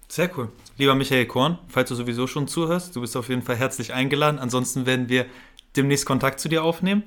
[0.07, 0.49] Sehr cool.
[0.77, 4.39] Lieber Michael Korn, falls du sowieso schon zuhörst, du bist auf jeden Fall herzlich eingeladen.
[4.39, 5.25] Ansonsten werden wir
[5.77, 7.03] demnächst Kontakt zu dir aufnehmen.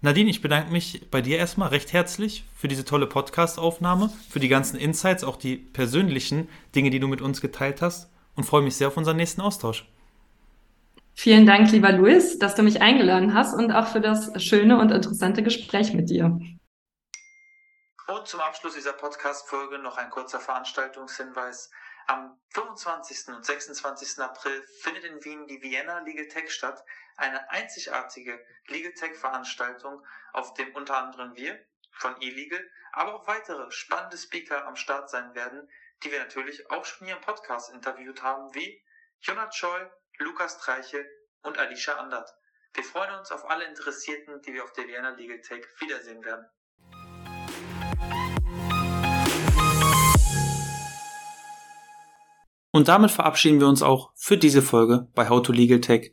[0.00, 4.48] Nadine, ich bedanke mich bei dir erstmal recht herzlich für diese tolle Podcast-Aufnahme, für die
[4.48, 8.76] ganzen Insights, auch die persönlichen Dinge, die du mit uns geteilt hast und freue mich
[8.76, 9.88] sehr auf unseren nächsten Austausch.
[11.14, 14.92] Vielen Dank, lieber Luis, dass du mich eingeladen hast und auch für das schöne und
[14.92, 16.38] interessante Gespräch mit dir.
[18.06, 21.70] Und zum Abschluss dieser Podcast-Folge noch ein kurzer Veranstaltungshinweis.
[22.10, 23.28] Am 25.
[23.28, 24.18] und 26.
[24.20, 26.82] April findet in Wien die Vienna Legal Tech statt,
[27.18, 33.70] eine einzigartige Legal Tech Veranstaltung, auf dem unter anderem wir von eLegal, aber auch weitere
[33.70, 35.70] spannende Speaker am Start sein werden,
[36.02, 38.82] die wir natürlich auch schon hier im Podcast interviewt haben, wie
[39.20, 41.06] Jonat Scholl, Lukas Treiche
[41.42, 42.34] und Alicia Andert.
[42.72, 46.48] Wir freuen uns auf alle Interessierten, die wir auf der Vienna Legal Tech wiedersehen werden.
[52.78, 56.12] Und damit verabschieden wir uns auch für diese Folge bei How to Legal Tech.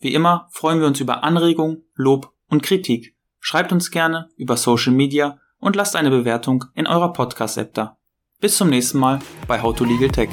[0.00, 3.14] Wie immer freuen wir uns über Anregungen, Lob und Kritik.
[3.40, 7.98] Schreibt uns gerne über Social Media und lasst eine Bewertung in eurer Podcast-App da.
[8.40, 10.30] Bis zum nächsten Mal bei How to Legal Tech.